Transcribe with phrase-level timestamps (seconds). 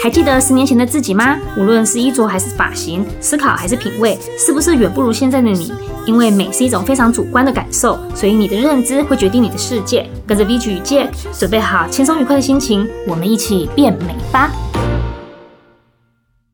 [0.00, 1.36] 还记得十年前的自己吗？
[1.56, 5.72] 无论是衣着还是发型，思考还是品味，是不是远不如现在的你？
[6.06, 10.06] 因为美是一种非常主观的感受，所以你的认知会决定你的世界。
[10.24, 14.52] 跟着 VG 与 Jack，准备好轻松愉快的心情，我们一起变美吧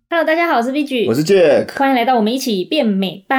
[0.09, 3.37] ！Hello，大家好，我是 VG，我是 Jack，欢迎来到我们一起变美吧。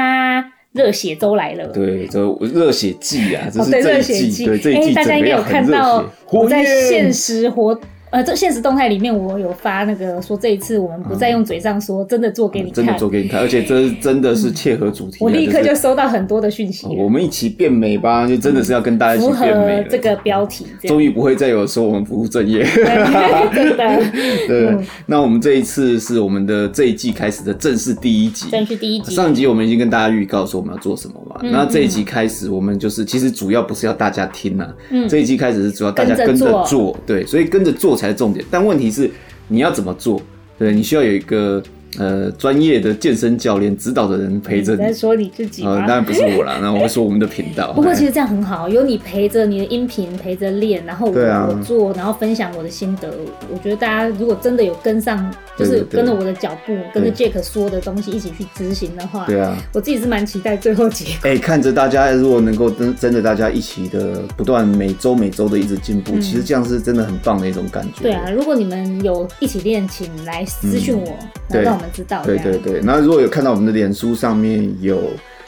[0.74, 2.22] 热血周来了，对，这
[2.54, 7.80] 热血季啊，这是这一季，哦、对热血季，对这一季，大家应该有看到我在现实活。
[8.16, 15.18] 呃，这现实动态里面我有发那个说，这一次我们不再用嘴上说，嗯、真的做给你看，真的做给你看，而且这 真的是切合主题。
[15.20, 19.86] 我立刻就收到很多的讯息，我们一起变美吧，就真的是要跟大家一起变美。
[19.90, 22.64] 这个标题，终于不会再有说我们不务正业。
[23.54, 24.02] 真的，
[24.48, 24.86] 对，嗯。
[25.08, 29.14] 那我们这一次是我们的这一季开始的正式第一集，正式第一集。
[29.14, 38.92] 上一集我们已经跟大家预告说我们要做什么嘛，嗯，那这一集开始，我们就是其实主要不是要大家听啊，嗯，这一集开始是主要大家跟着，做，对，所以跟着做才是重点，但问题。
[38.92, 39.10] 是
[39.48, 40.22] 你要怎么做？
[40.58, 41.62] 对，你需要有一个。
[42.00, 44.78] 呃，专业的健身教练指导的人陪着你。
[44.80, 45.72] 在说你自己啊？
[45.72, 47.74] 呃，当然不是我啦， 那我会说我们的频道。
[47.74, 53.14] 不过其实这样很好，有你陪着你的音频陪着练，然后我，啊、我做，然后分享我的心得。
[53.52, 61.14] 我觉得大家如果真的有跟上，就是跟着我的脚步，跟着 Jack 说的东西一起去执行的话，对啊，我自己是蛮期待最后结果。
[61.24, 68.02] 哎，欸，看着大家如果能够真真的大家一起的不断每周每周的一直进步，嗯，其实这样是真的很棒的一种感觉。
[68.02, 71.08] 对啊，如果你们有一起练，请来私讯我，
[71.50, 72.24] 然后让我们知道。
[72.24, 72.82] 对对对。
[72.82, 75.02] 那如果有看到我们的脸书上面有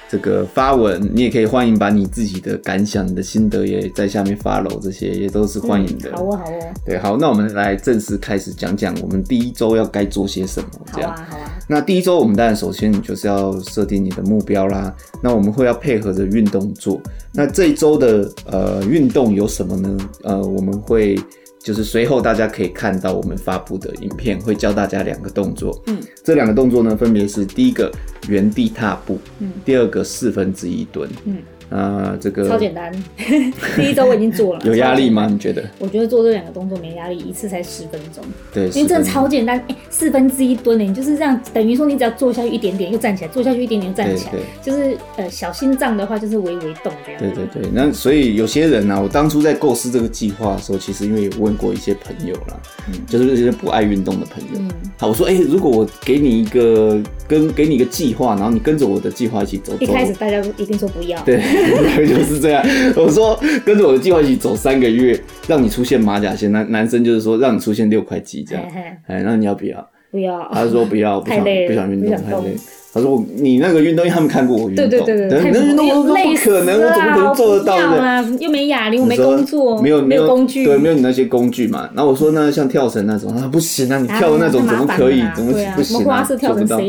[0.09, 6.09] 这个发文，你也可以欢迎把你自己的感想、你的心得也在下面 follow，这些也都是欢迎的。
[6.11, 6.73] 嗯、好哦，好哦。
[6.85, 10.69] 对，好，那我们来正式开始讲讲我们第一周要该做些什么。
[10.93, 11.51] 这样，好啊，好啊。
[11.67, 14.95] 那第一周我们当然首先你就是要设定你的目标啦。
[15.21, 17.01] 那我们会要配合着运动做。
[17.33, 19.97] 那这一周的呃运动有什么呢？
[20.23, 21.19] 呃，我们会。
[21.59, 25.81] 就是随后大家可以看到我们发布的影片，会教大家两个动作。
[25.87, 27.91] 嗯，这两个动作呢，分别是第一个
[28.29, 31.37] 原地踏步，嗯，第二个四分之一蹲，嗯。
[31.69, 32.91] 啊，这个超简单，
[33.75, 34.61] 第一周我已经做了。
[34.65, 35.27] 有压力吗？
[35.29, 35.63] 你觉得？
[35.79, 38.23] 我觉得做这两个动作没压力，一次才十分钟。
[38.53, 39.57] 对，因为真的超简单。
[39.59, 47.19] 哎、欸，四分之一蹲呢，你就是这样，等于说你只要坐下去一点点又站起来，坐下去一点点又站起来，就是呃小心脏的话就是微微动这样。
[47.19, 52.57] 对对对，那所以有些人呢、啊，我当初在构思这个计划的时候，其实因为有问过一些朋友啦，
[52.87, 61.41] 嗯，就是那些不爱运动的朋友，嗯，好，我说，哎、欸，如果我给你一个跟给你一个计划，然后你跟着我的计划一起走，走，一开始大家都一定说不要，对，
[62.07, 62.37] 就是。
[62.37, 62.63] 这样，
[62.95, 63.35] 我说
[63.65, 66.51] 跟着我的计划一起走三个月，让你出现马甲线。
[66.51, 68.63] 男男生就是说让你出现六块肌这样，
[69.07, 69.89] 哎，那你要不要？
[70.11, 70.47] 不要。
[70.53, 72.55] 他说不要， 不想不想运动，太累。
[72.93, 78.37] 他说你那个运动，因为他们看过我运动，对对对对，那运动我不可能，我怎么可能做得到呢？
[78.39, 81.89] 又没哑铃，我没工作，没有没有工具，对，没有你那些工具嘛。
[81.95, 85.23] 然后我说那像跳绳那种，他说不行啊，你跳的那种怎么可以？
[85.35, 86.23] 怎么不行啊？
[86.23, 86.79] 做不到，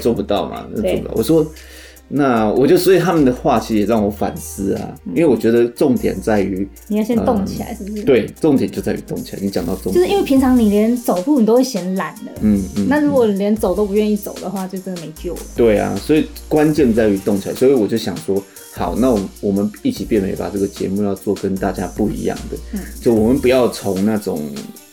[0.00, 1.14] 做不到嘛，做不到。
[1.14, 1.46] 我说。
[2.08, 8.04] 那我就所以他们的话其实也让我反思啊，因为我觉得重点在于你要先动起来，是不是？
[8.04, 9.42] 对，重点就在于动起来。
[9.42, 12.86] 你讲到重点，就是因为平常你连走路你都会嫌懒的，嗯嗯。
[12.88, 15.40] 那如果连走都不愿意走的话，就真的没救了。
[15.56, 17.54] 对啊，所以关键在于动起来。
[17.54, 18.40] 所以我就想说，
[18.74, 24.40] 好，那我我们一起变美吧，这个节目要做跟大家不一样的，嗯，就我们不要从那种。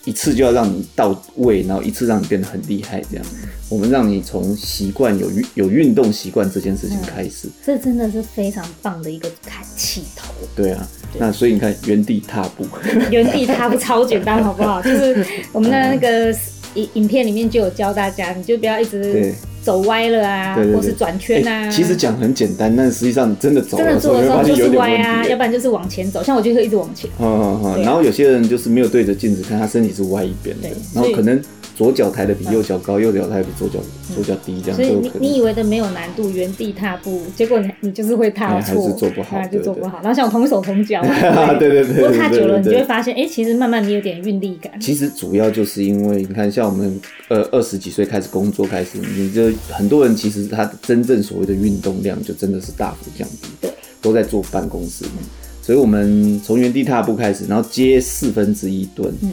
[0.06, 3.26] 一次就要让你到位，然后一次让你变得很厉害，这样。
[3.70, 10.34] 我们让你从习惯有运有运动习惯这件事情开始，嗯，这真的是非常棒的一个开起头。
[10.56, 10.88] 对啊，
[11.18, 12.68] 那所以你看原地踏步，
[13.10, 14.82] 原地踏步超简单，好不好？
[14.82, 16.32] 就是我们的那个
[16.76, 19.34] 影影片里面就有教大家，你就不要一直。
[19.64, 21.64] 走歪了啊，或是转圈啊。
[21.64, 26.22] 欸、其实讲很简单，但实际上你真的走，真的做的时候就是歪啊，要不然就是往前走。
[26.22, 27.10] 像我就会一直往前。
[27.18, 27.82] 嗯嗯嗯。
[27.82, 31.42] 然后有些人就是没有对着镜子看，他身体是歪一边的，然后可能。
[31.76, 33.80] 左脚抬的比右脚高，右脚抬的比左脚
[34.14, 34.76] 左脚低，这样。
[34.76, 40.00] 所以你你以为的没有难度，原地踏步，结果你你就是会踏错，还是做不好，就做不好。
[40.04, 41.02] 然后像我同手同脚，
[41.60, 41.94] 对对对。
[41.96, 44.72] 不过踏久了，你就会发现，哎，其实慢慢你有点韵律感。
[44.80, 53.72] 其实主要就是因为你看，像我们呃二十几岁开始工作开始，你就很多人其实他真正所谓的运动量就真的是大幅降低，对，
[54.02, 55.06] 都在坐办公室。
[55.62, 59.32] 所以我们从原地踏步开始，然后接四分之一蹲，嗯。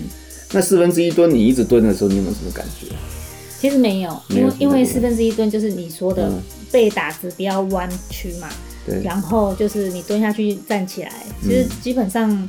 [0.53, 2.87] 那四分之一蹲，你一直蹲的时候，你有没有什么感觉？
[3.61, 6.33] 其实没有，因为因为四分之一蹲就是你说的
[6.73, 8.49] 被打直，不要弯曲嘛。
[8.87, 9.03] 对。
[9.05, 11.13] 然后就是你蹲下去站起来，
[11.43, 12.49] 其实基本上，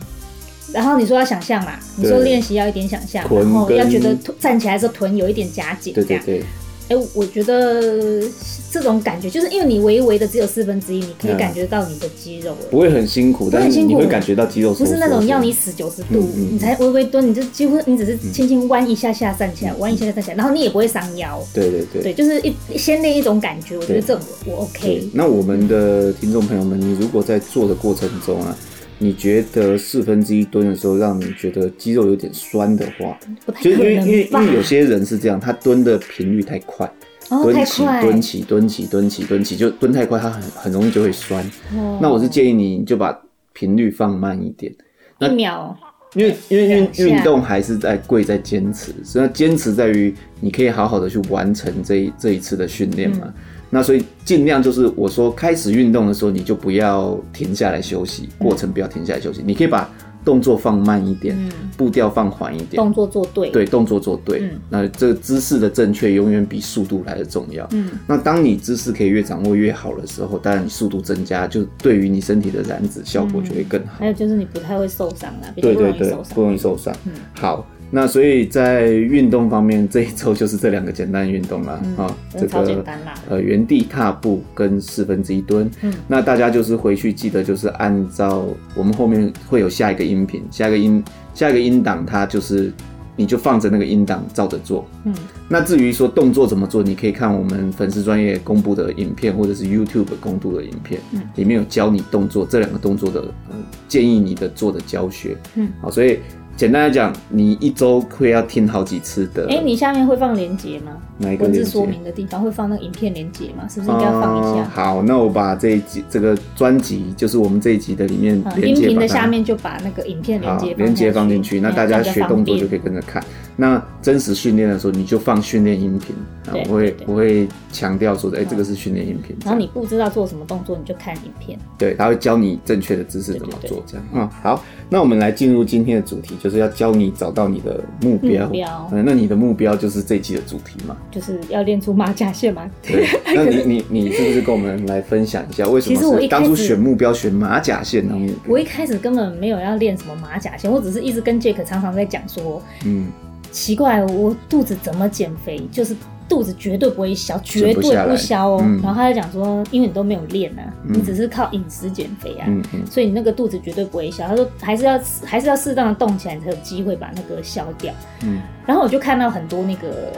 [0.72, 6.44] 然后你说要想象嘛，你说练习要一点想象，然后要觉得站起来的时候臀有一点夹紧，对对对。
[6.92, 8.22] 哎、欸，我觉得
[8.70, 21.42] 这种感觉就是因为你微微的只有四分之一，你可以感觉到你的肌肉了，不会很辛苦，但是你会感觉到肌肉不是那种要你死九十度，你才微微蹲，你就几乎你只是轻轻弯一下下站起来，弯、嗯、一下下站起来，然后你也不会伤腰。
[21.54, 25.10] 对对对，对，就是一先练一种感觉，我觉得这种我 OK。
[25.14, 28.58] 那我们的听众朋友们，你如果在做的过程中啊。
[29.04, 33.18] 你觉得四分之一蹲的时候，让你觉得肌肉有点酸的话，
[33.60, 36.86] 就因为因为因为有些人是这样，他蹲的频率太快，
[37.30, 41.44] 哦、蹲起蹲起蹲起蹲起蹲起，就蹲太快，他很很容易就会酸。
[41.76, 43.20] 哦、那我是建议你，你就把
[43.54, 44.72] 频率放慢一点，
[45.20, 45.76] 一秒，
[46.14, 53.22] 因为因为运运动还是在贵在坚持，所以坚持在于你可以好好的去完成这一这一次的训练嘛。
[53.26, 53.34] 嗯
[53.72, 59.42] 那所以尽量就是我说开始运动的时候，你就不要停下来休息，过程不要停下来休息。
[59.44, 59.90] 你可以把
[60.24, 61.36] 动作放慢一点，
[61.76, 64.52] 步调放缓一点，动作做对，对，动作做对。
[64.70, 67.68] 那这个姿势的正确永远比速度来的重要。
[67.72, 73.94] 嗯，那当你姿势可以越掌握越好的时候，当然你速度增加，就对于你身体的燃脂效果就会更好。
[73.98, 76.94] 还有就是你不太会受伤啦，对对对，不容易受伤。
[77.06, 77.66] 嗯，好。
[77.94, 82.86] 那所以在运动方面，这一周就是这两个简单运动了啊、嗯，这个
[83.30, 85.70] 呃原地踏步跟四分之一蹲。
[85.82, 91.04] 嗯，那大家就是回去记得就是按照我们后面会有下一个音频，下一个音
[91.34, 92.72] 下一个音档，它就是
[93.18, 94.88] 你就放着那个音档照着做。
[95.04, 95.14] 嗯，
[95.50, 103.56] 那至于说动作怎么做，你可以看我们粉丝专业公布的影片，或者是 YouTube 公布的影片，嗯，里面有教你动作这两个动作的、呃、
[103.90, 105.36] 建议你的做的教学。
[105.56, 106.20] 嗯，好，所以。
[106.58, 109.48] 简单来讲，你一周会要听好几次的。
[109.50, 110.92] 哎、欸，你下面会放连接吗？
[111.18, 113.68] 哪一个文字说明的地方会放那个影片连接吗？
[113.68, 114.66] 是不是应该放一下、嗯？
[114.70, 123.24] 好，那我把这一集这个专辑，就是我们这一集的里面连结、嗯、音频的下面就把那个影片连接连接放进去，那大家学动作就可以跟着看。
[123.62, 126.16] 那真实训练的时候，你就放训练音频
[126.48, 129.36] 啊，我会我会强调说，哎、欸，这个是训练音频。
[129.46, 131.60] 然后你不知道做什么动作，你就看影片。
[131.78, 138.48] 对，他会教你正确的姿势怎么做，这样嗯，好，那我们来进入今天的主题，就是要教你找到你的目标。
[138.48, 138.90] 目标。
[138.92, 140.98] 嗯，那你的目标就是这一期的主题嘛？
[141.12, 142.68] 就是要练出马甲线嘛？
[142.82, 143.06] 对。
[143.36, 148.16] 那你你你是不是跟我们来分享一下，为什么 是当初选目标选马甲线呢？
[148.48, 153.06] 我一开始根本没有要练什么马甲线，我只是一直跟 Jack 常常在讲说，嗯，
[153.52, 155.60] 奇怪，我肚子怎么减肥？
[155.72, 155.96] 就是。
[156.30, 158.62] 肚子绝对不会消，绝对不消哦。
[158.64, 162.48] 嗯、然后他就讲说，因为你都没有练啊，嗯、你只是靠饮食减肥啊，
[162.90, 164.26] 所以你那个肚子绝对不会消。
[164.30, 167.94] 他说还是要还是要适当的动起来，才有机会把那个消掉。
[168.24, 170.14] 嗯，然后我就看到很多那个，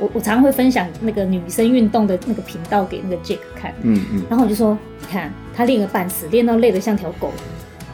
[0.00, 3.72] 我我常常会分享那个女生运动的那个频道给那个 Jack 看。
[3.82, 7.30] 嗯嗯，嗯然后我就说，你看他练个半死，练到累得像条狗。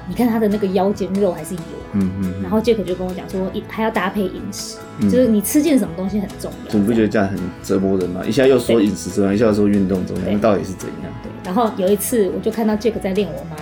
[0.09, 1.61] 你看他的那个腰间肉还是有，
[1.93, 6.75] 嗯嗯，然后杰克就跟我讲说，一还要搭配饮食，就是你吃进什么东西很重要。
[6.75, 8.23] 你不觉得这样很折磨人吗？
[8.27, 11.13] 一下又说饮食重要，一下又说运动重要，那到底是怎样？
[11.23, 11.31] 对。
[11.45, 13.57] 然后有一次我就看到杰克在练我妈，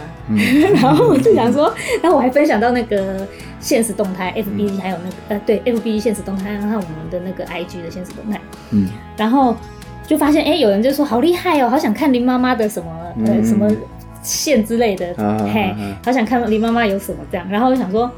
[0.81, 1.73] 然后我就想说，
[2.03, 3.27] 然后我还分享到那个
[3.61, 8.41] 现实动态，FB 还有那个呃对，FB 现实动态，然后我们的那个 IG 的现实动态，
[8.71, 9.57] 嗯，然后
[10.07, 12.91] 就发现哎，有人就说好厉害哦，好想看林妈妈的什么
[13.25, 13.69] 呃什么。
[14.27, 18.11] 线之类的，啊、嘿，啊、好想看林妈妈有什么这样，然后我就想说，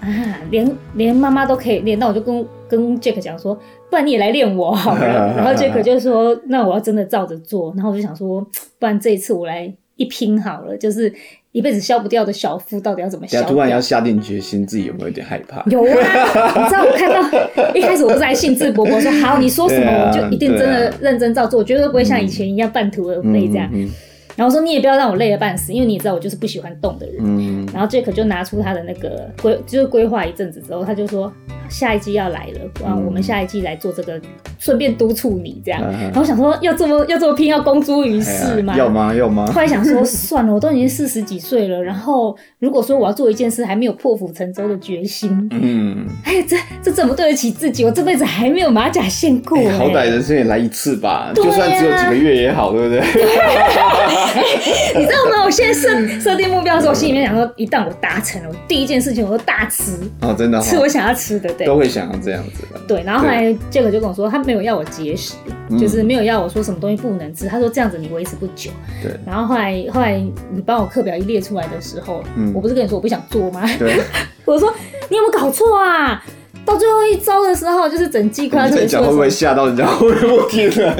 [0.00, 0.08] 啊，
[0.50, 3.54] 连连妈妈都可以练，那我就跟跟 Jack 讲说，
[3.88, 5.06] 不然你也来练我好了。
[5.06, 7.72] 啊、 然后 Jack 就说，那我要真的照着做。
[7.76, 8.40] 然后我就想说，
[8.78, 11.12] 不然这一次我来一拼好了，就是
[11.52, 13.40] 一辈子消不掉的小腹到底要怎么消？
[13.44, 15.64] 突然要下定决心，自己有没有点害怕？
[15.70, 23.68] 有啊，你知道我看到一开始我不是还兴致勃勃说，好，你说什么我就一定真的认真照做，我绝对不会像以前一样半途而废这样。
[23.72, 23.90] 嗯嗯嗯
[24.36, 27.65] 然后说，你也不要让我累得半死，因为你也知道我就是不喜欢动的人。
[27.76, 31.30] 然后 Jack 就拿出他的那个规，就是规划一阵子之后，他就说
[31.68, 34.18] 下一季要来了，啊，我们下一季来做这个，
[34.58, 35.82] 顺便督促你这样。
[35.82, 38.74] 然后想说要这么要这么拼，要公诸于世吗？
[38.78, 39.12] 要吗？
[39.14, 39.44] 要吗？
[39.52, 47.84] 后来想说算了，我都已经四十几岁了，然后如果说我要做一件事，还没有破釜沉舟的决心，嗯，哎，这这怎么对得起自己？
[47.84, 53.00] 我这辈子还没有马甲线过，好歹人生也来一次吧，就算只有几个月也好，对不对？
[54.96, 55.44] 你知道吗？
[55.44, 62.78] 我现在设设定目标的时候，我心里面想说，一旦我达成了，我第一件事情我都大吃哦，真的吃我想要吃的，对，都会想要这样子的。
[62.86, 65.34] 对，然后后来杰克就跟我说，他没有要我节食，
[65.76, 67.48] 就是没有要我说什么东西不能吃。
[67.48, 68.70] 他说这样子你维持不久。
[69.02, 69.10] 对。
[69.26, 70.16] 然后后来后来
[70.52, 72.22] 你帮我课表一列出来的时候，
[72.54, 73.68] 我不是跟你说我不想做吗？
[73.80, 74.00] 对。
[74.46, 74.72] 我说
[75.08, 76.24] 你有没有搞错啊？
[76.66, 79.00] 到最后一周的时候，就是整季快要结束。
[79.02, 79.86] 会不会吓到人家？
[79.86, 80.94] 会不会我天哪！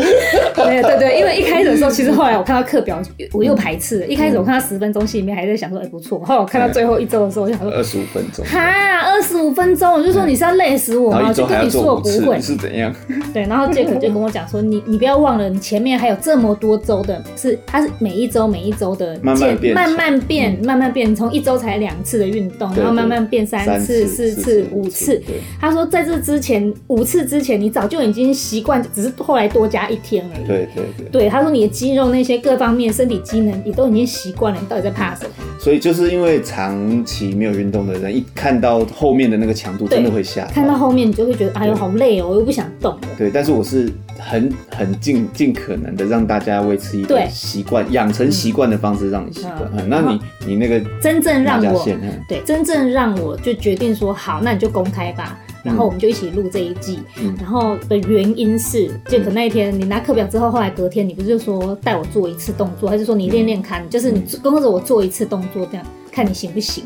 [0.55, 4.07] 对对对，因为一开始的时候，其实后来我看到课表，我又排斥了。
[4.07, 6.21] 一开始我看到十分钟，心里面还在想说，哎，不错。
[6.21, 8.45] 后来我看到最后一周的时候，我就想说，二十五分钟。
[8.47, 11.33] 哈，二十五分钟，我就说你是要累死我吗？
[11.33, 12.95] 就跟你说我不会是怎样？
[13.35, 25.21] 对，然后杰克就跟我讲说，你你不要忘了，你前面还有这么多周的，是它是每一周每一周的慢慢变，慢慢变，慢慢变，从一周才两次的运动，然后慢慢变三次、四次、五次。
[25.61, 30.47] 他说在这之前五次之前，你早就已经习惯，只是后来多加一天而已。
[30.47, 31.09] 对对对。
[31.11, 35.31] 对，他说你的肌肉那些各方面身体机能，你都已经习惯了，你到底在怕什么？
[35.59, 40.45] 所以就是因为长期没有运动的人，一看到后面的那个强度，真的会吓。
[40.47, 43.01] 看到后面，你就会觉得哎呦好累哦，我又不想动了。
[43.17, 49.71] 对，但是我是很很尽尽可能的让大家维持一个习惯，养成习惯的方式让你习惯。
[49.77, 51.85] 嗯，那你你那个真正让我
[52.29, 55.39] 对真正让我就决定说好，那你就公开吧。
[55.63, 66.85] 然后我们就一起录这一季，嗯、然后的原因是，就可那一天你拿课表之后，后来隔天你不是就说带我做一次动作，还是说你练练看，就是你跟着我做一次动作，这样看你行不行？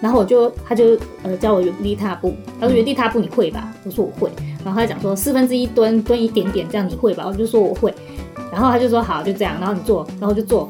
[0.00, 3.72] 然后我就他就呃教我原地踏步，他说原地踏步你会吧？
[3.84, 4.30] 我说我会。
[4.64, 7.24] 然后他讲说四分之一蹲蹲一点点，这样你会吧？
[7.26, 7.92] 我就说我会。
[8.52, 10.68] 然后他就说好，就这样，然后你做，然后就做。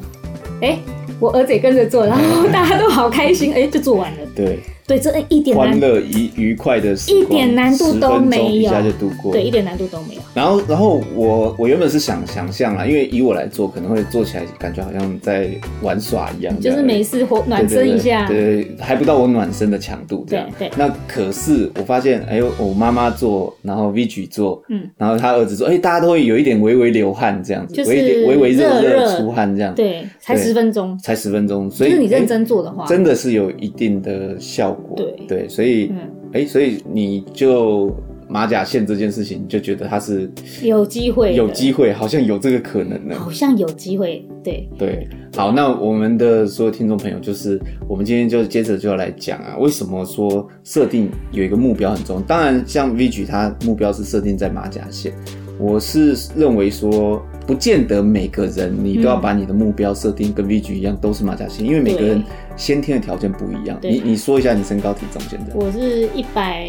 [0.61, 0.77] 哎，
[1.19, 4.17] 我儿子也跟着做，然后大家都好开心，哎，就做完了。
[4.35, 4.59] 对。
[4.89, 9.31] 对，这一点欢乐愉愉快的一点难度都没有，一下就度过。
[9.31, 10.21] 对，一点难度都没有。
[10.33, 15.51] 然后，然后我我原本是想想象啦，因为以我来做，可能会做起来感觉好像在
[15.83, 20.49] 玩耍一样，就是没事活暖身一下，对，还不到我暖身的强度这样。
[20.57, 29.75] 对，对那可是我发现，哎呦，我妈妈做，然后 Vigi 做，嗯，然后他儿子做，哎，大家都会有一点微微流汗这样子，就是微微热热出汗这样。
[29.75, 34.78] 对，才十分钟，才十分钟，所以就是你认真做的话，真的是有一定的效果。
[34.95, 35.49] 对对。
[35.49, 35.91] 所以，
[36.33, 37.95] 哎、所以你就
[38.27, 40.29] 马甲线这件事情，就觉得它是
[40.61, 45.07] 有机会，有机会，好像有这个可能呢，好像有机会，对对。
[45.35, 52.21] 好，那我们的所有听众朋友，就是我们今天就接着就要来讲啊，为什么说设定有一个目标很重要？
[52.23, 55.13] 当然，像 Vigi 他目标是设定在马甲线，
[55.59, 57.21] 我是认为说。
[57.49, 62.23] 不见得每个人你都要把你的目标设定跟 Vigi 一样，都是马甲线，因为每个人
[62.55, 63.75] 先天的条件不一样。
[63.81, 65.51] 你你说一下你身高体重现在？
[65.55, 66.63] 我是一百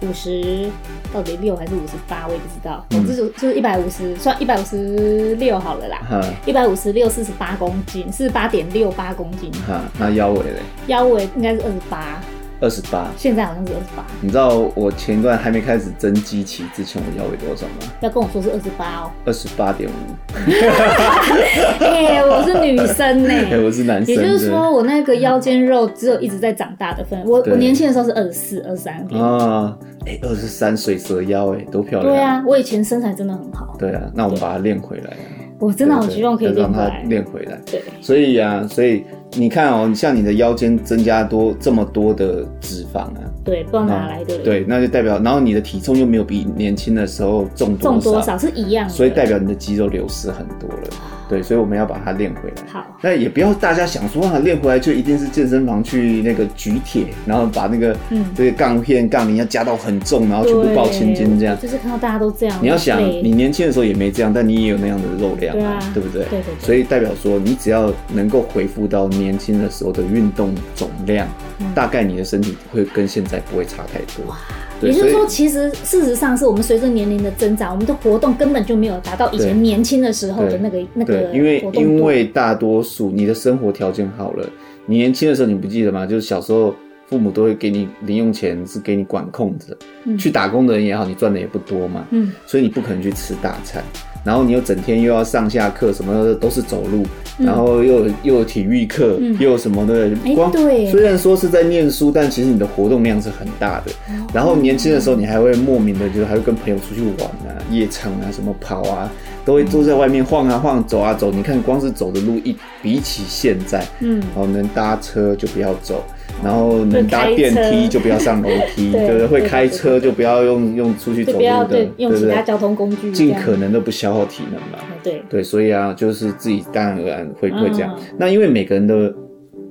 [0.00, 0.66] 五十，
[1.12, 2.26] 到底六还是五十八？
[2.26, 2.86] 我也不知道。
[2.92, 6.24] 我这就就是一百五十，算一百五十六好了啦。
[6.46, 9.52] 一百五十六，四十八公斤，四十八点六八公斤。
[9.66, 10.62] 哈，那腰围嘞？
[10.86, 12.18] 腰围应该是二十八。
[12.64, 14.02] 二十八，现在好像是二十八。
[14.22, 17.92] 你知道我前一段还没开始增肌期之前，我腰围多少吗？
[18.00, 19.10] 要跟我说是二十八哦。
[19.26, 19.92] 二十八点五。
[21.84, 23.28] 哎，我是女生呢。
[23.28, 24.14] 哎， 我是男生。
[24.14, 27.22] 也就是说，我那个腰间肉只有一直在长大的份。
[27.26, 28.94] 我我年轻的时候是二十四、二十三。
[29.20, 32.14] 啊，哎，二十三水蛇腰，哎，多漂亮。
[32.14, 33.76] 对啊，我以前身材真的很好。
[33.78, 35.14] 对啊，那我们把它练回来。
[35.58, 37.02] 我真的好希望可以练回来。
[37.08, 37.60] 练回来。
[37.66, 37.82] 对。
[38.00, 39.04] 所以啊，所以。
[39.36, 44.38] 你看哦，你像你的腰间增加多这么多的脂肪啊，对，不知道哪来的。
[44.38, 50.88] 对，那就代表，然后你的体重又没有比年轻的时候重多少，重多少是一样的，所以代表你的肌肉流失很多了。
[51.28, 52.62] 对，所以我们要把它练回来。
[52.70, 61.58] 好，那也不要大家想说啊，练回来就一定是健身房去那个举铁，然后把那个嗯这个杠片杠铃要加到很重，然后全部抱千斤这样。
[61.60, 62.58] 就是看到大家都这样。
[62.60, 66.24] 你要想，你年轻的时候也没这样，但你也有那样的肉量，对啊，对不对？
[66.24, 66.54] 对对。
[66.58, 71.26] 所以代表说，你只要能够恢复到年轻的时候的运动总量，
[71.74, 74.34] 大概你的身体会跟现在不会差太多。
[74.82, 81.30] 也就是说，其实事实上是我们随着年龄的增长，我们的活动根本就没有达到以前年轻的时候的那个那个。
[81.32, 84.48] 因为因为大多数你的生活条件好了，
[84.86, 86.04] 你年轻的时候你不记得吗？
[86.04, 86.74] 就是小时候
[87.06, 89.76] 父母都会给你零用钱，是给你管控着。
[90.04, 92.06] 嗯、去打工的人也好，你赚的也不多嘛。
[92.10, 92.32] 嗯。
[92.46, 93.82] 所以你不可能去吃大餐。
[94.24, 97.04] 然后你又整天又要上下课，什么的都是走路，
[97.38, 103.92] 嗯、然后又有又有体育课，嗯、又有什么的，光对，虽然说是在念书，但其实你的活动量是很大的。
[104.08, 109.12] 哦、然后年轻的时候，你还会莫名的，就是还会跟朋友出去玩啊，夜场啊，什么跑啊，
[109.44, 111.30] 都会坐在外面晃啊晃，走啊走。
[111.30, 116.02] 你看，光是走的路一比起现在，嗯，哦，能搭车就不要走。
[116.42, 119.26] 然后能搭电梯就不要上楼梯，对 不对？
[119.26, 124.78] 会开车就不要用用出去走路的，对用其他交通工具，尽可能的不消耗体能嘛。
[125.02, 127.98] 对对，所以啊，就是自己当然而然会会这样。
[128.18, 129.14] 那因为每个人的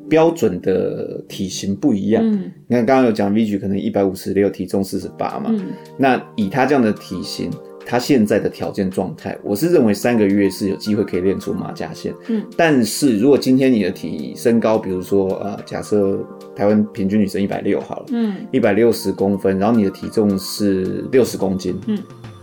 [0.10, 2.24] 标准的体型不一样，
[2.67, 5.51] 你看刚刚有讲 Vigi 可能一百五十六，体重四十八嘛。
[5.98, 7.50] 那以他这样的体型，
[7.86, 12.13] 他现在的条件状态，我是认为三个月是有机会可以练出马甲线。
[12.28, 16.20] 嗯，但是如果今天你的体身高，比如说呃，假设
[16.56, 21.98] 台湾平均女生一百六好了，嗯，一百六十公分，然后你的体重是六十公斤，嗯，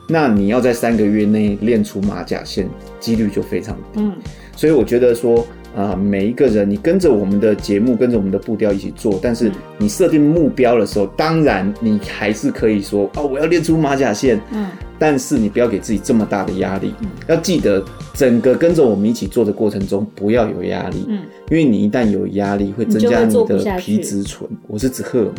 [0.08, 2.68] 那你要在三个月内练出马甲线，
[2.98, 4.00] 几率就非常低。
[4.00, 4.12] 嗯，
[4.56, 5.46] 所以我觉得说。
[5.72, 14.40] 啊、呃，每一个人，你跟着我们的节目，跟着我们的步调一起做，但是你设定目标的时候，当然你还是可以说，哦，我要练出马甲线。
[14.50, 14.66] 嗯，
[15.00, 16.94] 但是你不要给自己这么大的压力。
[17.00, 21.06] 嗯，要记得，整个跟着我们一起做的过程中，不要有压力。
[21.08, 24.48] 嗯，因为你一旦有压力，会增加你的皮质醇。
[24.68, 25.34] 我是指荷尔蒙。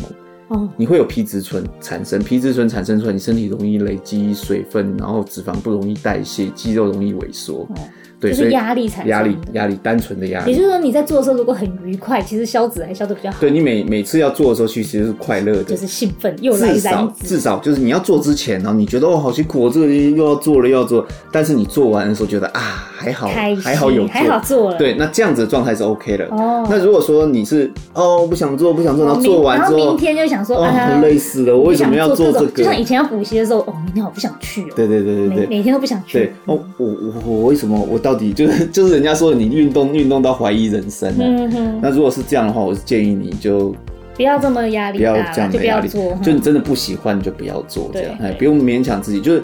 [0.48, 7.60] 哦，你会有皮质醇产生，皮质醇产生出来，你身体容易累积水分，然后脂肪不容易代谢，肌肉容易萎缩。
[7.70, 7.74] 哦
[8.22, 10.52] 对，就是压力才压力压力单纯的压力。
[10.52, 13.38] 也就是说，你在做的时候如果很愉快，其实消脂还消的比较好。
[13.40, 16.78] 对，你每每次要做的时候，其实是快乐的，就是兴奋又来燃脂。
[16.78, 24.78] 至少至少就是你要做之前，然后你觉得哦好辛苦，我这个又要做了又要做，但是你做完的时候觉得啊还好还好有做还好做了。
[24.78, 26.24] 对，那这样子的状态是 OK 的。
[26.26, 26.64] 哦。
[26.70, 32.62] 那如果说你是哦不想做不想做，然后做完之后，明天就想说啊累死了，我为什么要做这个？
[32.62, 34.74] 就像以前要补习的时候，哦明天我不想去哦。
[34.76, 35.46] 对对对对对。
[35.46, 36.18] 每天都不想去。
[36.18, 38.92] 对哦，我我我为什么我到底就是就是。
[38.92, 43.74] 人家说你运动运动到怀疑人生了，嗯哼，那如果是这样的话，我是建议你就
[44.14, 49.42] 不要这么压力，不要这样的压力，就不要做，就你真的不喜欢就不要做这样，哎，不用勉强自己，就是。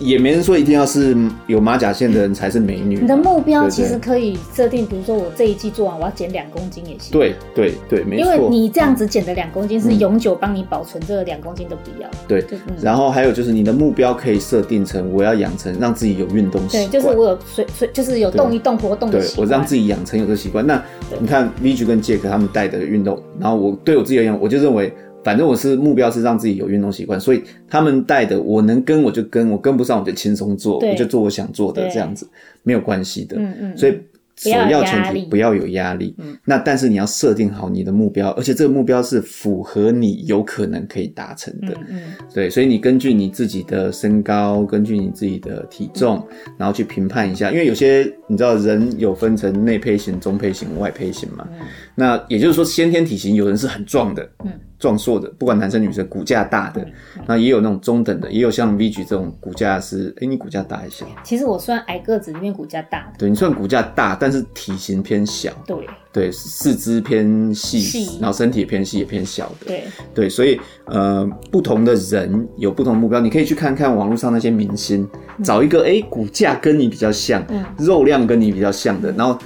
[0.00, 2.98] 也没人说一定要是有马甲线的人才是美女。
[3.00, 7.12] 你的目标其实可以设定，比如说我这一季做完，我要减两公斤也行。
[7.12, 8.34] 对对对，没错。
[8.34, 12.08] 因为你这样子减的两公斤是永久帮你保存这两公斤都不要。
[12.26, 12.44] 对，
[12.82, 16.90] 然后还有就是你的目标可以设定成我要养成让自己有运动习惯。
[16.90, 19.46] 对，就是我有随随就是有动一动活动的习惯。
[19.48, 20.66] 对，我让自己养成有这个习惯。
[20.66, 20.82] 那
[21.20, 24.92] 你看 VG 跟 Jack 他们带的运动，然后我对我自己而言，我就认为。
[25.24, 32.28] 反正我是目标是让自己有运动习惯，所以他们带的我能跟我就跟，我跟不上我就轻松做，我就做我想做的这样子，
[32.62, 33.36] 没有关系的。
[33.38, 33.76] 嗯嗯。
[33.76, 33.98] 所以
[34.36, 36.14] 首要前提不要有压力。
[36.18, 36.36] 嗯。
[36.44, 41.68] 那但是你要设定好你的目标，而且这个目标是符合你有可能可以达成的。
[41.88, 42.00] 嗯。
[42.34, 46.22] 对，所以你根据你自己的身高，根据你自己的体重，
[46.58, 51.48] 然后去评判一下，因为有些你知道人有分成内胚型、中胚型、外胚型嘛。
[51.52, 51.66] 嗯。
[51.94, 54.28] 那也就是说，先天体型有人是很壮的。
[54.44, 54.52] 嗯。
[54.84, 56.86] 壮硕的，不管男生女生，骨架大的，
[57.26, 61.06] 那也有那种中等的，也有像 VG 这种骨架是，哎、欸，你骨架大还是小？
[61.22, 63.14] 其实我算矮个子里面骨架大的。
[63.18, 65.50] 对，你算骨架大，但是体型偏小。
[65.66, 65.86] 对。
[66.12, 69.66] 对，四肢偏细，然后身体也偏细也偏小的。
[69.66, 69.84] 对。
[70.14, 75.08] 对，所以呃，不同的人有不同的目标，你可以去看看网络上那些明星，
[75.42, 79.38] 找一个哎、欸、骨架跟你比较像，嗯，肉量跟你比较像的，然后。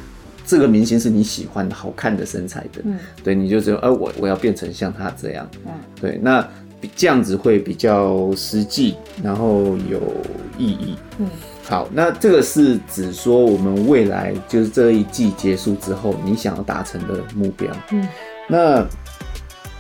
[0.49, 6.43] 这个明星是你喜欢的、好看的身材的，嗯，对，你就觉得，呃，我我要变成像他这样，嗯，对，那
[6.97, 10.01] 这样子会比较实际，然后有
[10.57, 11.29] 意义，嗯，
[11.65, 18.09] 好，那这个是指说我们未来就是这一季结束之后，你想要达成的目标，嗯，
[18.49, 18.87] 那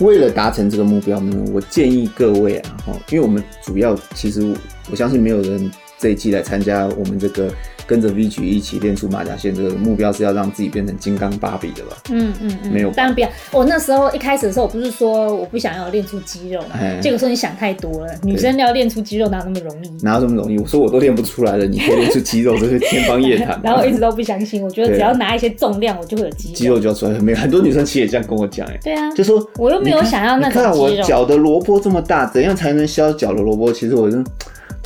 [0.01, 4.55] 为了达成这个目标呢，我建议各位啊，哈，因为我们主要其实
[4.91, 7.51] 我相信没有人这一季来参加我们这个。
[7.89, 11.97] 跟着 V 曲一起练出马甲线，这个目标是要让自己变成金刚芭比的吧？
[12.11, 13.29] 嗯嗯嗯，没有，当然不要。
[13.51, 16.61] 我那时候一开始的时候，我不是说我不想要练出肌肉，
[17.01, 18.13] 结果说你想太多了。
[18.23, 20.05] 女生要练出肌肉哪有那么容易？
[20.05, 20.59] 哪有那么容易？
[20.59, 23.59] 我说我都练不出来了，你可以练出肌肉，这是天方夜谭。
[23.65, 26.55] 然后我一直都不相信，我觉得只要拿一些重量，我就会有肌肉。
[26.55, 30.89] 肌肉就要出来，没有很多女生其实也这样跟我讲，哎，对啊，就说我又没有想要那种肌肉。
[30.91, 33.73] 你看我脚的萝卜这么大，怎样才能削脚的萝卜？
[33.73, 34.23] 其实我是。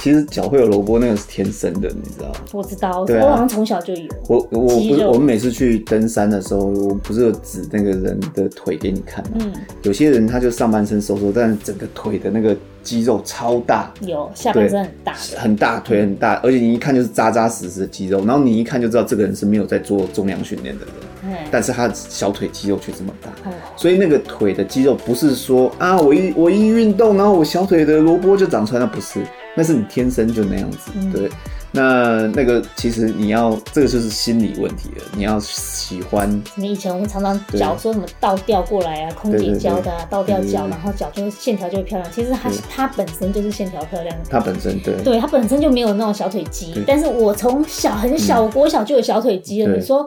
[0.03, 2.35] 其实脚会有萝卜，那个是天生的，你知道吗？
[2.51, 4.09] 我知道，对啊、我好像从小就有。
[4.27, 9.37] 我我不是，我们每次去登山的时候，我不是有指那个人的腿给你看吗？
[9.39, 9.53] 嗯。
[9.85, 13.95] 有些人他就上半身瘦瘦，但是整个腿的那个肌肉超大。
[14.01, 15.15] 有下半身很大。
[15.37, 20.95] 很大，腿很大，而且你一看就是扎扎实实的肌肉，然后你一看就知道这个人是没有在做重量训练的人。
[21.27, 21.47] 嗯。
[21.49, 23.31] 但是他小腿肌肉却这么大。
[23.47, 23.53] 嗯。
[23.77, 29.21] 所以那个腿的肌肉不是说啊，我一我一运动，然后我小腿的萝卜就长出来，那不是。
[29.55, 31.31] 那是你天生就那样子，嗯、对。
[31.75, 36.43] 那那个其实你要这个就是心理问题了，你要喜欢。
[36.55, 42.13] 你以前我们常常脚说什么倒吊过来啊，空姐教的啊，倒吊脚，然后脚就线条就会漂亮。
[42.13, 44.15] 其实它它本身就是线条漂亮。
[44.29, 45.03] 它本身对。
[45.03, 49.75] 对，它本身就没有那种小腿肌，但是我从小很小，我国小就有小腿肌了。
[49.75, 50.07] 你说。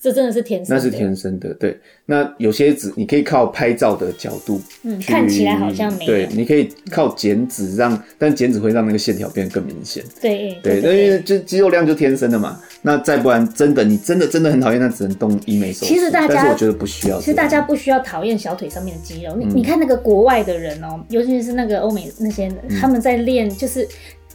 [0.00, 1.52] 这真的是天生的，那是天生的。
[1.54, 6.10] 对，那有些脂你可以靠拍照的角度，嗯，看起来好像没有。
[6.10, 10.02] 对，你可以靠减脂让，但减脂会让那个线条变得更明显。
[10.18, 12.58] 对对，那因为就肌肉量就天生的嘛。
[12.80, 15.92] 那再不然，真的你真的真的很讨厌，那只能动医美手术。
[15.92, 17.18] 其实大家，但是我觉得不需要。
[17.18, 19.36] 其实大家不需要讨厌小腿上面的肌肉。
[19.36, 23.86] 你你看那个国外的人哦，尤其是那个欧美那些，他们在练就是。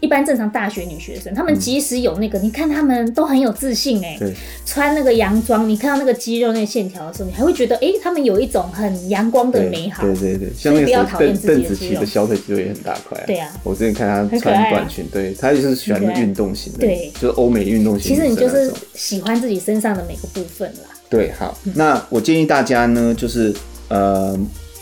[0.06, 10.04] 一般正常大学女学生，她们即使有那个，嗯、你看她们都很有自信哎、欸，对，穿那个洋装，你看到那个肌肉、那个线条的时候，你还会觉得哎，她、欸、们有一种很阳光的美好。
[10.04, 10.88] 对对对，像那个
[11.18, 13.22] 邓邓紫棋的小腿肌肉也很大块。
[13.26, 18.14] 对啊，我之前看她穿短裙，对她就是喜欢运动型的，对，就是欧美运动型。
[18.14, 20.90] 其实你就是喜欢自己身上的每个部分啦。
[21.10, 23.52] 对，好，嗯、那我建议大家呢，就是
[23.88, 24.38] 呃。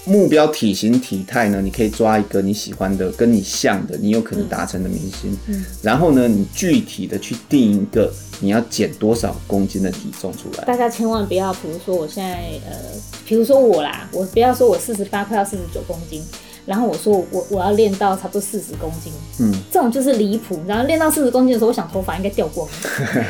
[0.05, 5.31] 目标体型体态呢，你可以抓一个你喜欢的、跟你像的、你有可能达成的明星。
[5.47, 10.65] 嗯，嗯，然后呢，你具体的去定一个你要减多少公斤的体重出来。
[10.65, 12.35] 大家千万不要，比如说我现在
[12.69, 12.77] 呃，
[13.25, 16.21] 比如说我啦，我不要说我四十八快要四十九公斤。
[16.65, 20.59] 然后我说我我要练到差不多四十公斤，嗯，这种就是离谱。
[20.65, 22.73] 然后练到四十公斤的时候，我想头发应该掉光了，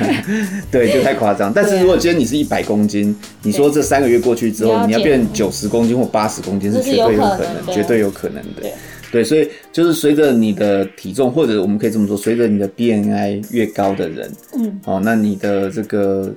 [0.71, 1.51] 对，就太夸张。
[1.51, 8.61] 但是如果今天你是一百公斤，你说这三个月过去之后，你要变九十公斤或八十公斤是绝对有可能，绝对有可能的。
[8.61, 8.73] 对，
[9.11, 16.31] 对，所以就是随着你的体重，或者我们可以这么说，随着你的 BMI 越高的人，嗯，哦，那你的这个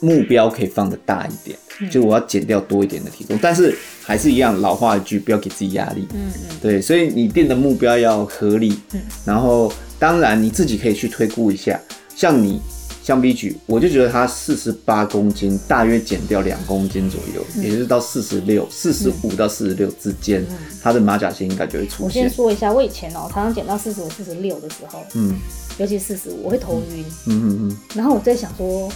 [0.00, 1.58] 目标可以放的大一点。
[1.88, 6.06] 就我要减掉多一点的体重，但是还是一样老话一句，不要给自己压力。
[6.12, 8.78] 嗯嗯，对，所以你定的目标要合理。
[8.92, 11.80] 嗯，然后当然你自己可以去推估一下，
[12.14, 12.60] 像你
[13.02, 20.44] 像 B 举，我就觉得他四十八公斤，大约减掉两公斤左右，嗯、也就是到四十六、四十五到四十六之间，
[20.82, 22.04] 他、嗯、的马甲线应该就会出现。
[22.04, 25.34] 我先说一下，我以前哦、喔，常常减到四十五、四十六的时候，嗯，
[25.78, 27.04] 尤其四十五，我会头晕。
[27.26, 28.90] 嗯嗯嗯，然后我在想说。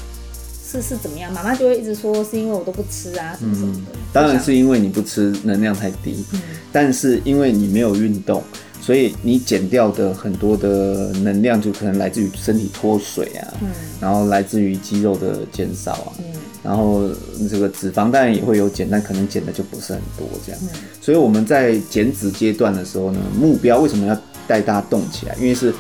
[0.67, 1.31] 是是怎么样？
[1.33, 3.93] 妈妈就会一直说是因为我都不吃啊，什么什么的。
[3.93, 6.25] 嗯、当然是因为你不吃，能量太低。
[6.33, 6.41] 嗯、
[6.73, 8.43] 但是因为你没有运动，
[8.81, 13.69] 所以你减掉的很多的能量就可能来自于身体脱水啊，嗯、
[14.01, 16.25] 然后来自于肌肉的减少啊，嗯、
[16.63, 17.11] 然后
[17.51, 20.61] 这个脂肪当然也会有减，但可能减的就不是很多这样。
[20.63, 20.69] 嗯、
[21.01, 25.37] 所以我们在减脂阶段的时候呢，目标为什么要带大家动起来？
[25.37, 25.73] 因为是。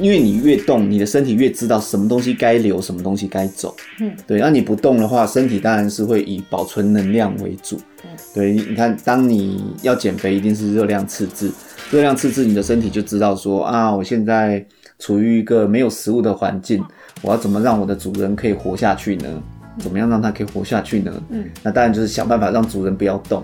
[0.00, 3.74] 因为你越动，你的身体越知道什么东西该留，什么东西该走。
[4.00, 4.40] 嗯，对。
[4.40, 7.80] 那你不动的话，身体当然是会以保存能量为主。
[8.04, 8.52] 嗯，对。
[8.52, 11.52] 你看，当你要减肥，一定是热量赤字。
[11.90, 14.64] 热量赤字，你的身体就知道说啊，我现在
[14.98, 16.84] 处于一个没有食物的环境，
[17.22, 19.42] 我要怎么让我的主人可以活下去呢？
[19.78, 21.22] 怎么样让它可以活下去呢？
[21.30, 23.42] 嗯，那当然就是想办法让主人不要动，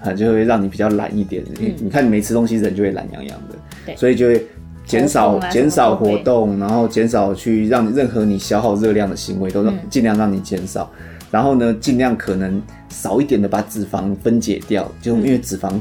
[0.00, 1.42] 啊，就会让你比较懒一点。
[1.60, 3.56] 嗯，你看你没吃东西，人就会懒洋洋的。
[3.86, 4.46] 对，所以就会。
[4.92, 10.90] 减少减少活动，然后减少去让你任何你消耗热量的行为都让尽量让你减少，
[11.30, 15.72] 然后呢，尽量可能少一点的把脂肪分解掉，就因为脂肪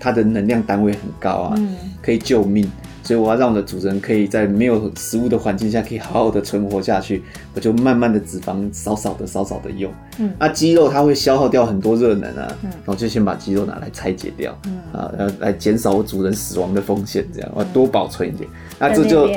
[0.00, 1.56] 它的能量单位很高啊，
[2.02, 2.68] 可以救命。
[3.02, 7.22] 所以我要让我的主人可以在没有食物的环境下，可以好好的存活下去。
[7.54, 9.92] 我就慢慢的脂肪少少的少少的用。
[10.18, 12.56] 嗯，啊，肌肉它会消耗掉很多热能啊。
[12.62, 14.56] 嗯，然后就先把肌肉拿来拆解掉。
[14.66, 18.48] 嗯，啊，来来减少我主人死亡的风险，这样我多保存一点。
[18.78, 19.28] 那这就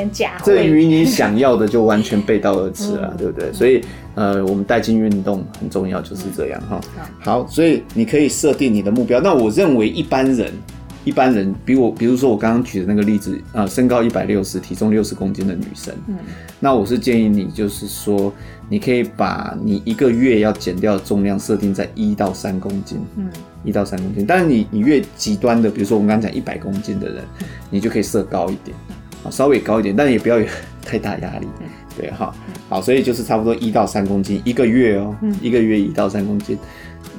[0.44, 3.52] 这与你想要的就完全背道而驰了， 对不对？
[3.52, 3.82] 所以
[4.14, 6.80] 呃，我们带进运动很重要，就是这样哈。
[7.20, 9.20] 好，所以你可以设定你的目标。
[9.20, 10.54] 那我认为一般人。
[11.06, 16.18] 一般人比我，比如说我刚刚举的那个例子啊、呃，身高一百六十，体重六十公斤的女生，嗯，
[16.60, 18.34] 那我是建议你，就是说，
[18.68, 23.30] 你可以把你一个月要减掉的重量设定在一到三公斤，嗯，
[23.64, 24.26] 一到三公斤。
[24.28, 27.24] 但是你你越极端的，比如说我们刚刚讲一百公斤的人，
[27.70, 28.76] 你就可以设高一点，
[29.24, 30.46] 啊，稍微高一点，但也不要有
[30.84, 31.48] 太大压力，
[31.96, 32.34] 对哈，
[32.68, 36.58] 好，所以就是差不多一到三公斤一个月哦，一个月一到三公斤。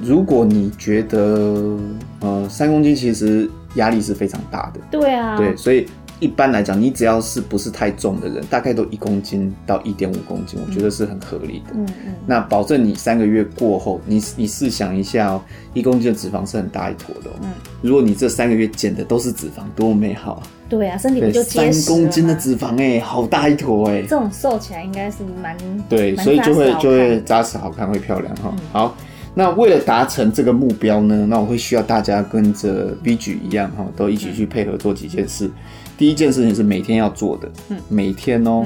[0.03, 1.75] 如果你觉得
[2.19, 5.87] 呃三公斤其实压力是非常大的，对啊，对，所以
[6.19, 11.73] 一般来讲，你只要是不是太重的人，大概都一公斤到一点五公斤，我觉得是很合理的。
[11.75, 12.13] 嗯嗯。
[12.25, 15.41] 那保证你三个月过后，你你试想一下哦，
[15.73, 17.29] 一公斤的脂肪是很大一坨的。
[17.41, 17.49] 嗯。
[17.81, 20.43] 如果你这三个月减的都是脂肪，多么美好啊！
[20.67, 21.81] 对啊，身体不就结实？
[21.81, 24.01] 三公斤的脂肪哎，好大一坨哎。
[24.01, 25.55] 这种瘦起来应该是蛮
[25.87, 28.51] 对，所以就会就会扎实好看，会漂亮哈。
[28.71, 28.95] 好。
[29.37, 35.47] 那为了达成这个目标呢，那我会需要大家跟着 V 举一样哈，都一起去配合做几件事。
[35.95, 38.63] 第一件事情是每天要做的，嗯，每天哦，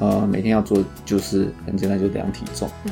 [0.00, 2.90] 呃，每天要做就是很简单，就量体重，嗯，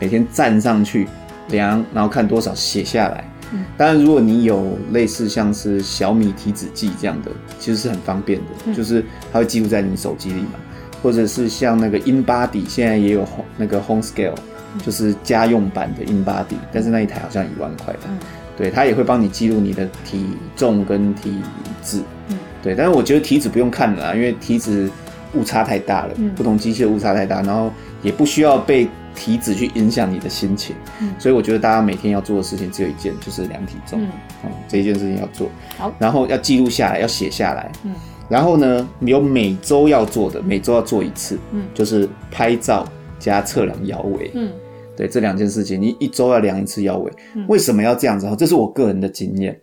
[0.00, 1.06] 每天站上去
[1.50, 10.54] 量，然后看多少写下来，嗯，当然如果你有类似像是小米体脂计这样的，其实是很方便的，就是它会记录在你手机里嘛，
[11.00, 13.24] 或者是像那个 InBody 现在也有
[13.56, 14.34] 那个 Home Scale。
[14.84, 18.00] 就是家用版的 InBody，但是那一台好像一万块吧。
[18.08, 18.18] 嗯，
[18.56, 21.40] 对，它也会帮你记录你的体重跟体
[21.82, 22.00] 脂。
[22.28, 24.90] 嗯，对，但是我觉得体脂不用看了啊，因为体脂
[25.34, 30.74] 误差太大了，嗯，不同机器的误差太大，然后也不需要被体脂去影响你的心情。
[31.00, 34.00] 嗯，所以我觉得大家每天要做的事情只有一件，就是量体重。
[34.44, 35.48] 嗯，这一件事情要做。
[35.76, 37.70] 好，然后要记录下来，要写下来。
[37.84, 37.92] 嗯。
[38.28, 42.84] 然后呢，有每周要做的，每周要做一次，嗯，就是拍照
[43.20, 44.50] 加测量腰围，嗯，
[44.96, 48.26] 对，这两件事情，你一周要量一次腰围，嗯，为什么要这样子？
[48.26, 49.60] 哈这是我个人的经验，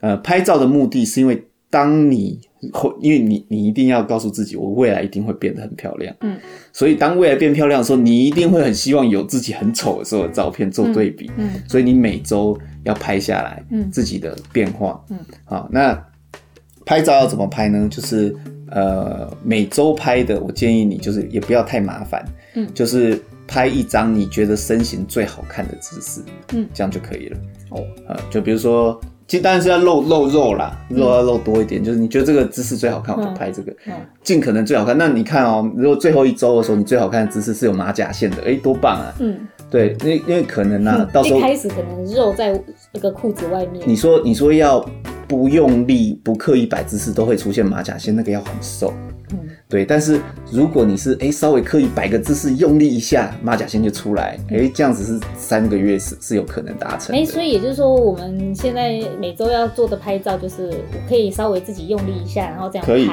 [0.00, 2.40] 呃，拍照的目的是因为当你，
[3.00, 6.36] 因为你你一定要告诉自己，我未来一定会变得很漂亮，嗯，
[6.72, 15.96] 所以当未来变漂亮的时候，你一定会很希望有自己很丑的时候的照片做对比，嗯，嗯，所以你每周要拍下来，嗯，自己的变化，嗯，好，那。
[16.86, 17.86] 拍照要怎么拍呢？
[17.88, 18.34] 就是
[18.68, 27.36] 呃，每周拍的，我建议你就是也不要太麻烦，嗯，就是拍一张你觉得身形最好看的姿势，嗯，这样就可以了。
[27.70, 34.96] 哦，呃，就比如说，其实当然是要露露肉啦，肉要露多一点，嗯，就是你觉得这个姿势最好看，我就拍这个，嗯，尽可能最好看。
[34.96, 39.12] 那你看哦，如果最后一周的时候，你最好看的姿势是有马甲线的，哎，多棒啊！
[39.18, 39.36] 嗯。
[39.70, 42.60] 对，因为因为可能呢、啊，到时候一开始可能肉在
[42.92, 43.82] 那个裤子外面。
[43.86, 44.84] 你说你说要
[45.28, 48.92] 不用力、不刻意摆姿势，都会出现马甲线，那个要很瘦。
[49.32, 49.84] 嗯，对。
[49.84, 54.36] 但是如果你是哎稍微刻意摆个姿势，用力一下，马甲线就出来。
[54.48, 57.14] 哎、嗯，这样子是三个月是是有可能达成。
[57.14, 62.92] 哎，所以也就是说，我们现在每周要做的拍照，就是我可以稍微自己用力一下，然后这样拍。
[62.92, 63.08] 可以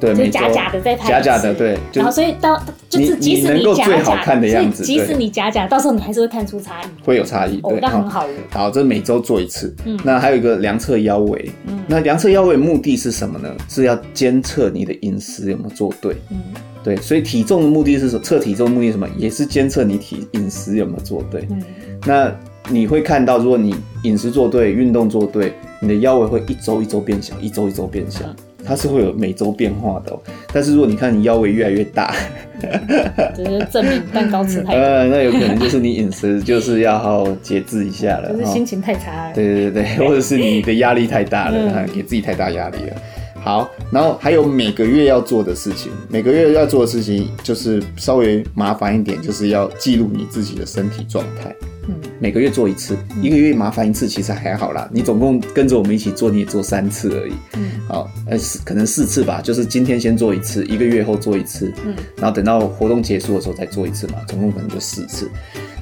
[0.00, 8.26] 对，就假假的在拍，假假的对，然后所以到就是即使你假假的样子，即使你假假，到时候你还是会看出差异，会有差异，对，那很好。
[8.50, 9.74] 好，这每周做一次。
[9.84, 13.54] 嗯，那还有一个量测腰围，嗯，那量测腰围目的是什么呢？
[13.68, 16.16] 是要监测你的饮食有没有做对。
[16.30, 16.40] 嗯，
[16.82, 18.22] 对，所以体重的目的是什么？
[18.22, 19.06] 测体重的目的是什么？
[19.18, 21.46] 也是监测你体饮食有没有做对。
[21.50, 21.62] 嗯，
[22.06, 22.34] 那
[22.70, 28.20] 你会看到，如果你饮食做对，运动做对，你的腰围会一周一周变小，一周一周变小。
[28.64, 30.16] 它是会有每周变化的，
[30.52, 32.14] 但是如果你看你腰围越来越大，
[33.36, 42.96] 就是证明蛋糕吃太多，呃，那有可能就是你饮食就是要好好节制一下了，就是心情太差了，对对对，或者是你的压力太大了，嗯、给自己太大压力了。
[43.42, 51.54] 好，然后还有每个月要做的事情，每个月要做的事情就是稍微麻烦一点，就是要记录你自己的身体状态。
[51.88, 54.88] 嗯，每个月做一次，一个月麻烦一次其实还好啦。
[54.92, 57.32] 你总共跟着我们一起做，你也做三次而已。
[57.56, 61.72] 嗯，好，呃，可能四次吧，就是今天先做一次，一个月后做一次。
[61.84, 65.30] 嗯，然后等到活动结束的时候再做一次嘛，总共可能就四次。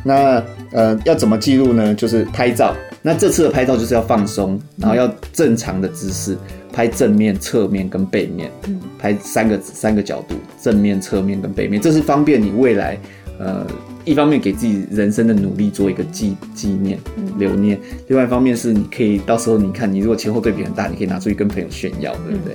[0.09, 0.42] 那
[0.73, 1.94] 呃，要怎么记录呢？
[1.94, 2.75] 就是拍照。
[3.03, 6.37] 那这次的拍照就是要放松，然后要正常的姿势，
[6.73, 8.51] 拍正面、侧面跟背面。
[8.66, 12.99] 嗯，拍三个三个角度，正面、侧面跟背面，这是方便你未来
[13.38, 13.66] 呃。
[14.09, 16.99] 一方面给自己人生的努力做一个纪纪念、
[17.37, 22.55] 留念，另外一方面是你可以到时候你看，你如果前后对比很大，你可以拿出去跟朋友炫耀，对不对？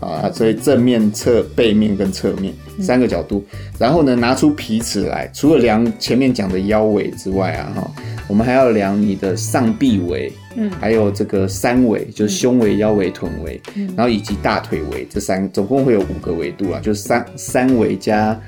[0.00, 3.44] 啊，所以正面、侧、背面跟侧面三个角度，
[3.78, 7.90] 然后呢，拿出皮尺来，除了量前面讲的腰围之外啊，哈，
[8.26, 13.60] 我们还要量你的上臂围，嗯，还有这个三围，就是胸围、腰围、臀围，
[13.94, 18.38] 然后以及大腿围，这三总共会有五个维度啊，就是三三围加。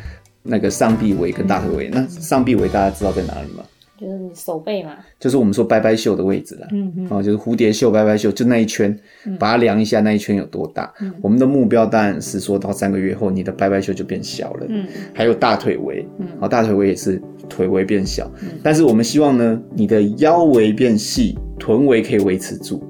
[0.46, 3.64] 那个上臂围跟大腿围，那上臂围大家知道在哪里吗？
[3.98, 6.68] 就是你手背嘛，就是我们说拜拜袖的位置啦。
[6.70, 8.94] 嗯嗯，哦，就是蝴蝶袖、拜拜袖，就那一圈，
[9.38, 10.92] 把它量一下，那一圈有多大？
[11.00, 14.66] 嗯，我们的目标当然是说到三个月后，你的拜拜袖就变小了。
[14.68, 22.82] 嗯，还有大腿围，嗯，哦，大腿围也是腿围变小，嗯，但是我们希望呢，你的腰围变细，臀围可以维持住，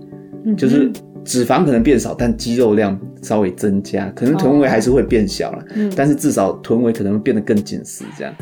[0.45, 0.91] 嗯，就是。
[1.25, 8.33] 脂肪可能变少，但肌肉量稍微增加，可能臀围还是会变小了，嗯，但是至少臀围可能会变得更紧实，这样。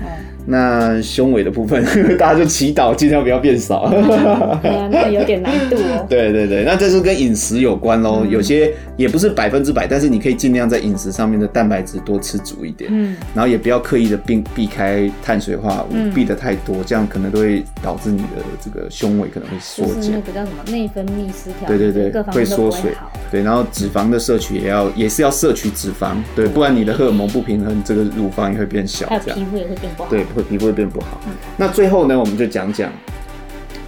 [0.47, 1.83] 那胸围的部分，
[2.18, 3.88] 大家就祈祷尽量不要变少。
[3.88, 6.05] 对啊，那有点难度哦。
[6.11, 20.12] 对对对，那这是跟饮食有关喽，有些也不是百分之百，但是你可以尽量在饮食上面的蛋白质多吃足一点，嗯，然后也不要刻意的避避开碳水化合物，避的太多，这样可能都会导致你的这个胸围可能会缩减。
[20.12, 21.66] 那个叫什么内分泌失调？
[21.66, 22.70] 对对对，会缩。
[22.75, 22.90] 水
[23.31, 31.21] 对，然后脂肪的摄取也要，也是要摄取脂肪，对，不然你的荷尔蒙不平衡，这个乳房也会变小，这样，皮肤也会变不好，对，会皮肤会变不好。
[31.27, 32.91] 嗯、那最后呢，我们就讲讲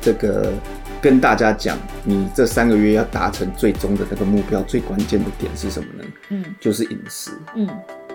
[0.00, 0.52] 这个，
[1.00, 6.04] 跟大家讲，你这三个月要达成最终的那个目标，最关键的点是什么呢？
[6.30, 7.66] 嗯，就是饮食，嗯，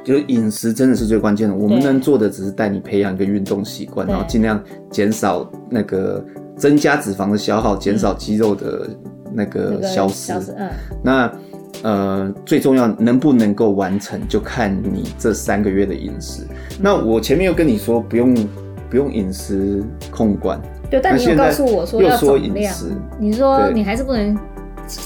[0.03, 1.55] 就是饮食真的是最关键的。
[1.55, 6.23] 我们能做的只是带你培养一个运动习惯，然后尽量减少那个
[6.57, 8.87] 增加脂肪的消耗，减少肌肉的。
[9.33, 10.69] 那个消失，嗯，
[11.01, 11.33] 那
[11.83, 16.45] 呃，最重要能不能够完成，就看你这三个月的饮食。
[16.79, 18.35] 那我前面又跟你说不用
[18.89, 24.37] 不用饮食控管，对，但你有告诉我说要饮食，你说你还是不能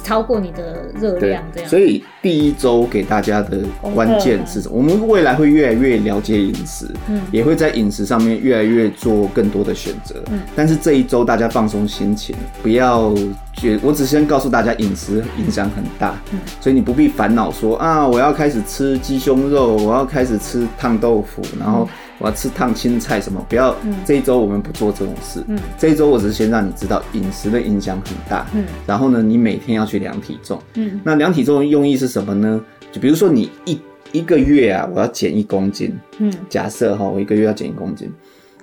[0.04, 1.70] 超过你的热量这样。
[1.70, 3.62] 所以第一周给大家的
[3.94, 4.76] 关键是什么？
[4.76, 10.40] 我们未来会越来越了解饮食，嗯，也会在饮食上面越来越做更多的选择，嗯。
[10.56, 13.14] 但是这一周大家放松心情，不要
[13.54, 21.88] 觉，我只先告诉大家饮食影响很大，嗯，所以你不必烦恼说啊，我要开始吃鸡胸肉，我要开始吃烫豆腐，然后。
[22.18, 23.46] 我要吃烫青菜什么？
[23.50, 25.44] 不要，嗯、这一周我们不做这种事。
[25.48, 28.48] 嗯，这一周我只是先让你知道饮食的影响很大。
[28.54, 30.58] 嗯，然后呢，你每天要去量体重。
[30.76, 32.62] 嗯，那量体重的用意是什么呢？
[32.92, 33.78] 就比如说你一
[34.14, 35.94] 一个月啊，我要减一公斤。
[36.20, 38.10] 嗯，假设哈，我一个月要减一公斤，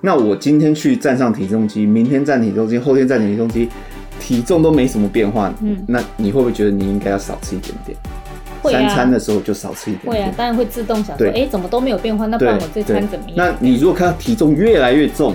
[0.00, 3.68] 那我今天去站上体重机，明天站体重机，后天站体重机，
[4.18, 5.52] 体重都没什么变化。
[5.60, 7.98] 嗯，那你会不会觉得你应该要少吃一点点？
[8.62, 10.24] 三餐的时候就少吃一点，点。
[10.24, 13.36] 会啊，当然会自动想说，哎、欸，怎么都没有变化，那不然我这餐怎么样？
[13.36, 15.34] 那你如果看到体重越来越重，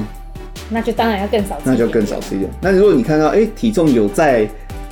[0.69, 1.61] 那就当然要更少吃。
[1.65, 2.49] 那就更少吃一点。
[2.61, 4.47] 那如果你看到哎、欸，体重有在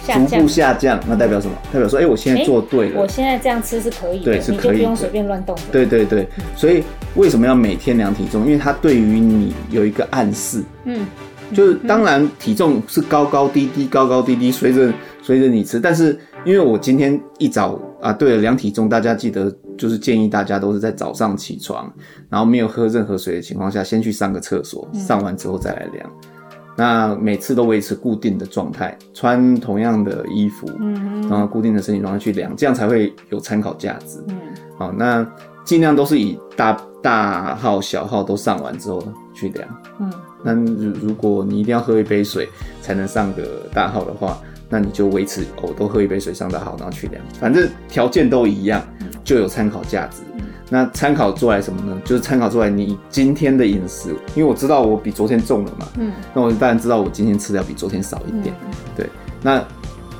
[0.05, 1.53] 逐步下降，那代表什么？
[1.73, 3.01] 代表说，哎、欸，我现在做对了、欸。
[3.01, 5.55] 我现在这样吃是可以的，对，是可以的，你就不用随便乱动。
[5.71, 6.83] 对对对，所以
[7.15, 8.45] 为什么要每天量体重？
[8.45, 10.63] 因为它对于你有一个暗示。
[10.85, 11.05] 嗯。
[11.53, 16.19] 就是当然体重是高高低低，高高低低，随着随着你吃，但是。
[16.45, 21.91] 因为我今天一早啊，对了，量体重，大家记得就是建议大家都是在早上起床，
[22.29, 26.07] 然后没有喝任何水的情况下，先去上个厕所，上完之后再来量。
[26.21, 26.37] 嗯、
[26.77, 34.23] 那每次都维持固定的状态，穿同样的衣服，嗯，然后固定的身体状态去量，这样才会有参考价值。
[34.27, 34.37] 嗯，
[34.77, 35.27] 好，那
[35.63, 39.67] 尽量都是以大大号、小号都上完之后去量。
[39.99, 40.13] 嗯，
[40.43, 42.47] 那如如果你一定要喝一杯水
[42.83, 44.39] 才能上个大号的话。
[44.69, 48.83] 那你就维持哦，多喝一杯水上大号，然后去量，反正条件都一样，
[49.23, 50.21] 就有参考价值。
[50.37, 52.01] 嗯、那参考出来什么呢？
[52.03, 59.09] 就是参考出来你今天的饮食，因为我知道我比昨天重了嘛，嗯，那我当然知道我今天吃的要比昨天少一点，嗯、对。
[59.43, 59.63] 那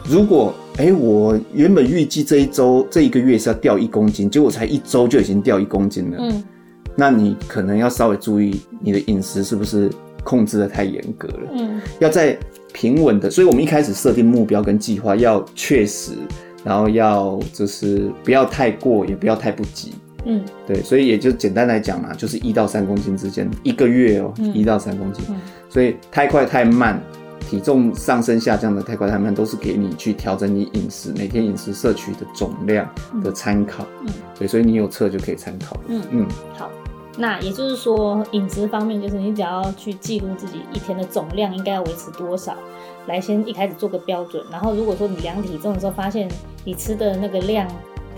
[0.08, 6.44] 如果哎、欸，我原本预计这一周这一个月是要掉一公斤，结果才一周就已经掉一公斤了，嗯，
[6.96, 9.90] 那你可能要稍微注意你的饮食是不是
[10.24, 12.38] 控制的太严格了，嗯，要在。
[12.76, 16.12] 平稳的，所以我们一开始设定目标跟计划要确实，
[16.62, 19.94] 然后要就是不要太过，也不要太不急。
[20.26, 25.24] 嗯，对，所以也就简单来讲嘛，就是一到三公斤之间，一个月哦、喔，一、嗯、到三公斤。
[25.30, 25.36] 嗯、
[25.70, 27.02] 所以太快太慢，
[27.40, 32.86] 体重上升下降的太快太慢，都是给你去调整你饮食每天饮食摄取的总量
[33.24, 33.86] 的参考。
[34.02, 34.08] 嗯，
[34.38, 35.82] 对，所以你有测就可以参考了。
[35.88, 36.70] 嗯嗯，好。
[37.18, 42.54] 那也就是说，饮食方面就是你只要去记录自己一天的总量应该要维持多少，
[43.08, 44.44] 来先一开始做个标准。
[44.52, 46.28] 然后如果说你量体重的时候发现
[46.64, 47.68] 你吃的那个量，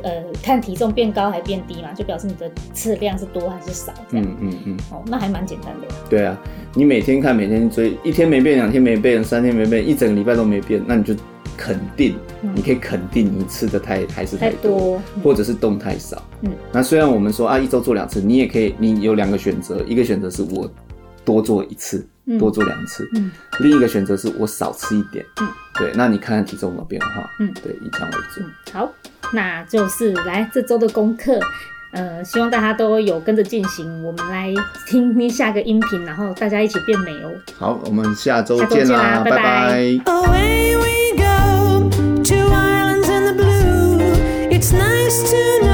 [0.02, 4.26] 呃，看体重变高还变低嘛，就表示你的吃的量是多还是少这样。
[4.26, 4.78] 嗯嗯嗯。
[4.92, 5.88] 哦，那还蛮简单的。
[6.10, 6.38] 对啊，
[6.74, 11.16] 你每天看，每天追，一天没变，两天没变，三天没变，一整个礼拜都没变，那你就。
[11.58, 12.16] 肯定，
[12.56, 16.22] 你可以肯定你吃的太还是太多，太多或者是动太少。
[16.42, 20.70] 嗯，那虽然我们说啊，一周做两次，你也可以，你有两个选择，一个选择是我
[21.26, 25.48] 多做一次，嗯、多做两次，嗯，另一个选择是我少吃一点，嗯，
[25.80, 28.42] 对，那你看看体重有没有变化，嗯，对，以这样为主。
[28.72, 28.90] 好，
[29.34, 31.40] 那就是来这周的功课，
[31.92, 34.04] 呃，希望大家都有跟着进行。
[34.06, 34.54] 我们来
[34.88, 37.32] 听听下个音频，然后大家一起变美哦。
[37.58, 39.38] 好，我们下周见啦，拜拜。
[39.38, 41.47] 拜拜
[45.08, 45.67] used to